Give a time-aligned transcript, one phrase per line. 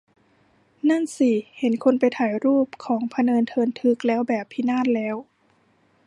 [0.89, 5.15] นั่นสิ เห็นคนไปถ่ายรูปของพะเนินเทินทึกแล้วแบบ พินาศแล้ว